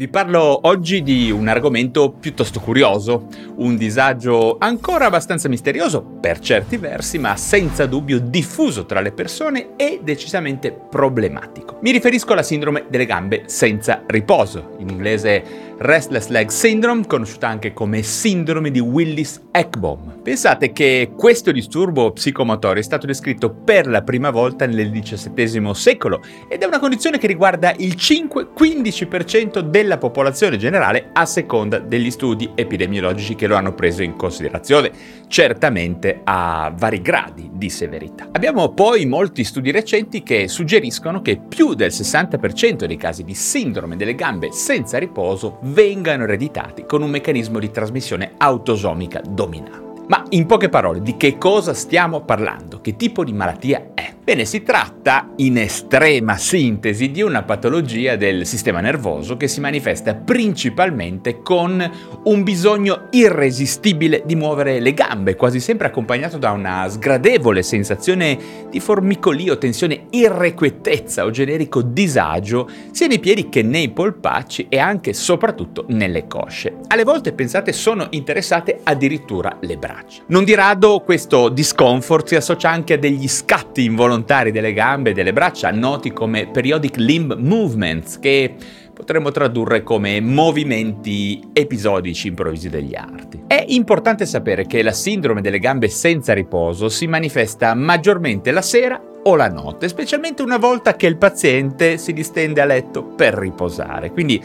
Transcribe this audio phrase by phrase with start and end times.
[0.00, 6.78] Vi parlo oggi di un argomento piuttosto curioso, un disagio ancora abbastanza misterioso per certi
[6.78, 11.80] versi, ma senza dubbio diffuso tra le persone e decisamente problematico.
[11.82, 17.72] Mi riferisco alla sindrome delle gambe senza riposo, in inglese Restless Leg Syndrome, conosciuta anche
[17.72, 20.20] come sindrome di Willis-Ekbom.
[20.22, 26.22] Pensate che questo disturbo psicomotore è stato descritto per la prima volta nel XVII secolo
[26.48, 32.50] ed è una condizione che riguarda il 5-15% della popolazione generale a seconda degli studi
[32.54, 34.90] epidemiologici che lo hanno preso in considerazione,
[35.28, 38.28] certamente a vari gradi di severità.
[38.32, 43.96] Abbiamo poi molti studi recenti che suggeriscono che più del 60% dei casi di sindrome
[43.96, 49.90] delle gambe senza riposo vengano ereditati con un meccanismo di trasmissione autosomica dominante.
[50.10, 52.80] Ma in poche parole, di che cosa stiamo parlando?
[52.80, 53.89] Che tipo di malattia?
[54.30, 60.14] Bene, si tratta, in estrema sintesi, di una patologia del sistema nervoso che si manifesta
[60.14, 61.90] principalmente con
[62.22, 68.38] un bisogno irresistibile di muovere le gambe, quasi sempre accompagnato da una sgradevole sensazione
[68.70, 75.10] di formicolio, tensione, irrequietezza o generico disagio, sia nei piedi che nei polpacci e anche
[75.10, 76.76] e soprattutto nelle cosce.
[76.86, 80.22] Alle volte, pensate, sono interessate addirittura le braccia.
[80.28, 85.10] Non di rado questo discomfort si associa anche a degli scatti involontari volontari delle gambe
[85.10, 88.54] e delle braccia, noti come periodic limb movements, che
[88.92, 93.44] potremmo tradurre come movimenti episodici improvvisi degli arti.
[93.46, 99.00] È importante sapere che la sindrome delle gambe senza riposo si manifesta maggiormente la sera
[99.22, 104.10] o la notte, specialmente una volta che il paziente si distende a letto per riposare.
[104.10, 104.42] Quindi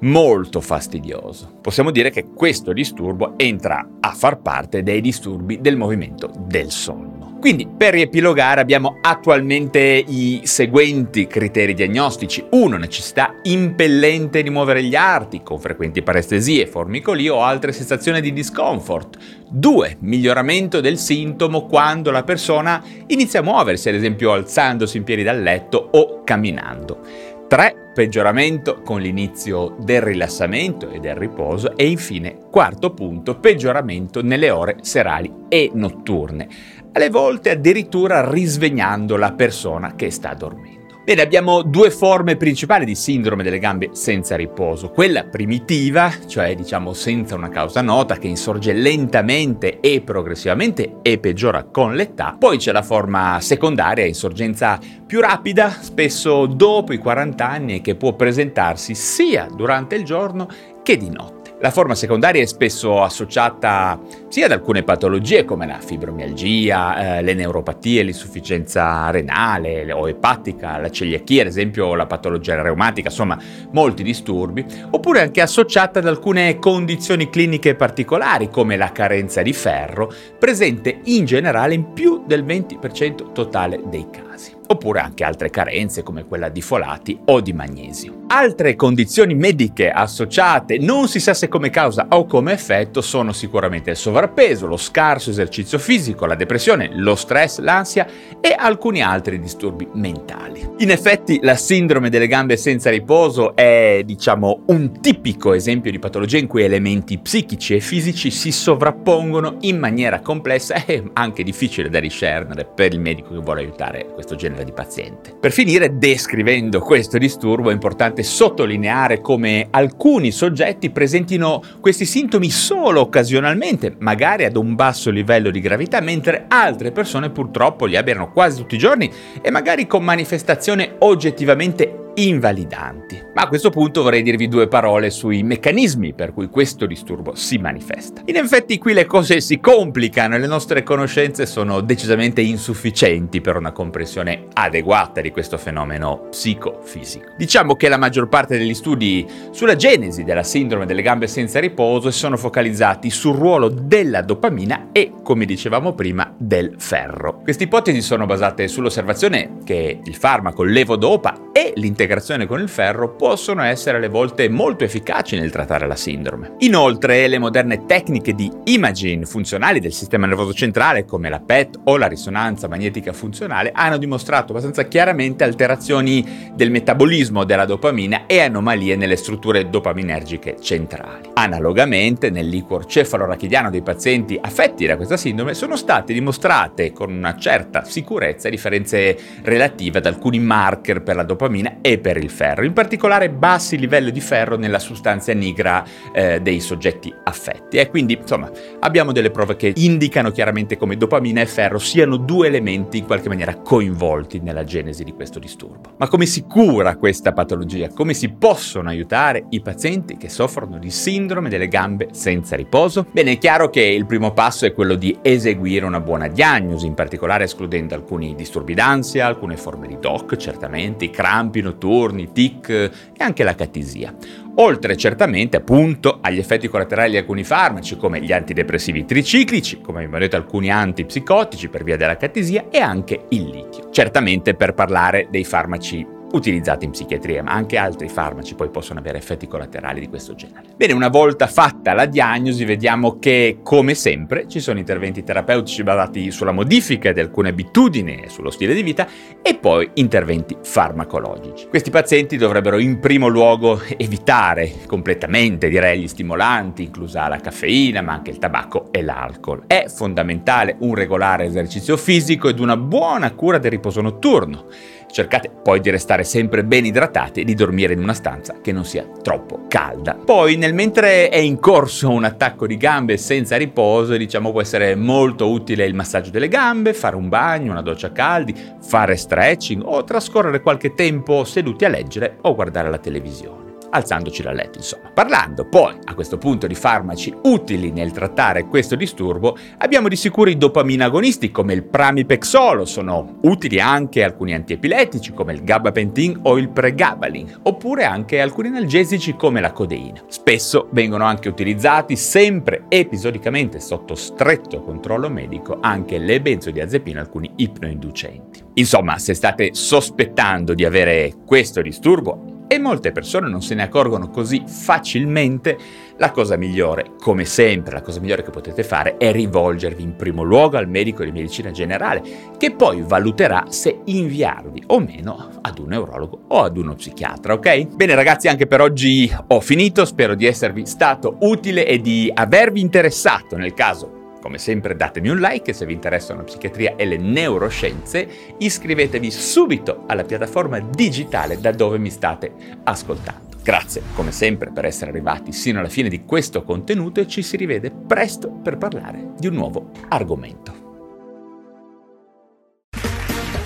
[0.00, 1.58] molto fastidioso.
[1.60, 7.17] Possiamo dire che questo disturbo entra a far parte dei disturbi del movimento del sonno.
[7.40, 12.44] Quindi, per riepilogare, abbiamo attualmente i seguenti criteri diagnostici.
[12.50, 12.76] 1.
[12.76, 19.16] Necessità impellente di muovere gli arti, con frequenti parestesie, formicolio o altre sensazioni di discomfort.
[19.50, 19.98] 2.
[20.00, 25.40] Miglioramento del sintomo quando la persona inizia a muoversi, ad esempio alzandosi in piedi dal
[25.40, 26.98] letto o camminando.
[27.46, 27.92] 3.
[27.94, 31.76] Peggioramento con l'inizio del rilassamento e del riposo.
[31.76, 36.46] E infine, quarto punto, peggioramento nelle ore serali e notturne
[36.92, 40.78] alle volte addirittura risvegliando la persona che sta dormendo.
[41.08, 44.90] Bene, abbiamo due forme principali di sindrome delle gambe senza riposo.
[44.90, 51.64] Quella primitiva, cioè diciamo senza una causa nota, che insorge lentamente e progressivamente e peggiora
[51.64, 52.36] con l'età.
[52.38, 58.12] Poi c'è la forma secondaria, insorgenza più rapida, spesso dopo i 40 anni che può
[58.12, 60.46] presentarsi sia durante il giorno
[60.82, 61.37] che di notte.
[61.60, 63.98] La forma secondaria è spesso associata
[64.28, 70.88] sia ad alcune patologie come la fibromialgia, eh, le neuropatie, l'insufficienza renale o epatica, la
[70.88, 73.36] celiachia, ad esempio la patologia reumatica, insomma
[73.72, 80.12] molti disturbi, oppure anche associata ad alcune condizioni cliniche particolari come la carenza di ferro,
[80.38, 86.24] presente in generale in più del 20% totale dei casi oppure anche altre carenze come
[86.24, 88.24] quella di folati o di magnesio.
[88.28, 93.90] Altre condizioni mediche associate, non si sa se come causa o come effetto, sono sicuramente
[93.90, 98.06] il sovrappeso, lo scarso esercizio fisico, la depressione, lo stress, l'ansia
[98.40, 100.68] e alcuni altri disturbi mentali.
[100.78, 106.38] In effetti la sindrome delle gambe senza riposo è, diciamo, un tipico esempio di patologia
[106.38, 111.98] in cui elementi psichici e fisici si sovrappongono in maniera complessa e anche difficile da
[111.98, 115.36] discernere per il medico che vuole aiutare questo genere genere di paziente.
[115.38, 123.00] Per finire, descrivendo questo disturbo è importante sottolineare come alcuni soggetti presentino questi sintomi solo
[123.00, 128.60] occasionalmente, magari ad un basso livello di gravità, mentre altre persone purtroppo li abbiano quasi
[128.60, 129.10] tutti i giorni
[129.40, 133.22] e magari con manifestazioni oggettivamente invalidanti.
[133.34, 137.58] Ma a questo punto vorrei dirvi due parole sui meccanismi per cui questo disturbo si
[137.58, 138.22] manifesta.
[138.24, 143.56] In effetti qui le cose si complicano e le nostre conoscenze sono decisamente insufficienti per
[143.56, 147.34] una comprensione adeguata di questo fenomeno psicofisico.
[147.36, 152.10] Diciamo che la maggior parte degli studi sulla genesi della sindrome delle gambe senza riposo
[152.10, 157.40] sono focalizzati sul ruolo della dopamina e, come dicevamo prima, del ferro.
[157.42, 163.14] Queste ipotesi sono basate sull'osservazione che il farmaco levodopa e l'integrazione integrazione con il ferro
[163.16, 166.54] possono essere alle volte molto efficaci nel trattare la sindrome.
[166.60, 171.98] Inoltre, le moderne tecniche di imaging funzionali del sistema nervoso centrale, come la PET o
[171.98, 178.96] la risonanza magnetica funzionale, hanno dimostrato abbastanza chiaramente alterazioni del metabolismo della dopamina e anomalie
[178.96, 181.28] nelle strutture dopaminergiche centrali.
[181.34, 187.36] Analogamente, nel liquor cefalorachidiano dei pazienti affetti da questa sindrome sono state dimostrate con una
[187.36, 192.72] certa sicurezza differenze relative ad alcuni marker per la dopamina e per il ferro, in
[192.72, 197.76] particolare bassi livelli di ferro nella sostanza nigra eh, dei soggetti affetti.
[197.78, 198.50] E quindi, insomma,
[198.80, 203.28] abbiamo delle prove che indicano chiaramente come dopamina e ferro siano due elementi in qualche
[203.28, 205.94] maniera coinvolti nella genesi di questo disturbo.
[205.96, 207.88] Ma come si cura questa patologia?
[207.88, 213.06] Come si possono aiutare i pazienti che soffrono di sindrome delle gambe senza riposo?
[213.10, 216.94] Bene, è chiaro che il primo passo è quello di eseguire una buona diagnosi, in
[216.94, 221.86] particolare escludendo alcuni disturbi d'ansia, alcune forme di TOC, certamente, i crampi notturni,
[222.32, 224.14] tic e anche la catisia
[224.58, 230.18] oltre certamente appunto agli effetti collaterali di alcuni farmaci come gli antidepressivi triciclici, come abbiamo
[230.18, 233.88] detto alcuni antipsicotici per via della catisia e anche il litio.
[233.90, 239.18] Certamente per parlare dei farmaci utilizzati in psichiatria, ma anche altri farmaci poi possono avere
[239.18, 240.68] effetti collaterali di questo genere.
[240.76, 246.30] Bene, una volta fatta la diagnosi, vediamo che, come sempre, ci sono interventi terapeutici basati
[246.30, 249.06] sulla modifica di alcune abitudini e sullo stile di vita
[249.42, 251.68] e poi interventi farmacologici.
[251.68, 258.12] Questi pazienti dovrebbero in primo luogo evitare completamente, direi, gli stimolanti, inclusa la caffeina, ma
[258.12, 259.64] anche il tabacco e l'alcol.
[259.66, 264.66] È fondamentale un regolare esercizio fisico ed una buona cura del riposo notturno.
[265.10, 268.84] Cercate poi di restare sempre ben idratati e di dormire in una stanza che non
[268.84, 270.14] sia troppo calda.
[270.14, 274.94] Poi, nel mentre è in corso un attacco di gambe senza riposo, diciamo può essere
[274.94, 280.04] molto utile il massaggio delle gambe, fare un bagno, una doccia caldi, fare stretching o
[280.04, 285.10] trascorrere qualche tempo seduti a leggere o guardare la televisione alzandoci dal letto, insomma.
[285.12, 290.50] Parlando poi a questo punto di farmaci utili nel trattare questo disturbo, abbiamo di sicuro
[290.50, 296.58] i dopamina agonisti come il pramipexolo, sono utili anche alcuni antiepilettici come il gabapentin o
[296.58, 300.22] il pregabalin, oppure anche alcuni analgesici come la codeina.
[300.28, 308.62] Spesso vengono anche utilizzati sempre episodicamente sotto stretto controllo medico anche le benzodiazepine, alcuni ipnoinducenti.
[308.74, 314.28] Insomma, se state sospettando di avere questo disturbo, e molte persone non se ne accorgono
[314.28, 315.76] così facilmente,
[316.18, 320.42] la cosa migliore, come sempre, la cosa migliore che potete fare è rivolgervi in primo
[320.42, 322.22] luogo al medico di medicina generale,
[322.58, 327.94] che poi valuterà se inviarvi o meno ad un neurologo o ad uno psichiatra, ok?
[327.94, 332.80] Bene ragazzi, anche per oggi ho finito, spero di esservi stato utile e di avervi
[332.80, 334.17] interessato nel caso
[334.48, 340.04] come sempre datemi un like se vi interessano la psichiatria e le neuroscienze, iscrivetevi subito
[340.06, 342.50] alla piattaforma digitale da dove mi state
[342.84, 343.58] ascoltando.
[343.62, 347.58] Grazie come sempre per essere arrivati sino alla fine di questo contenuto e ci si
[347.58, 350.86] rivede presto per parlare di un nuovo argomento.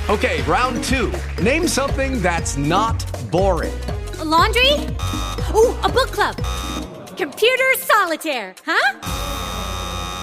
[0.08, 1.10] Ok, round 2.
[1.42, 3.72] Name something that's not boring.
[4.18, 4.72] A laundry?
[5.54, 6.34] Ooh, a book club.
[7.16, 9.21] Computer solitaire, huh?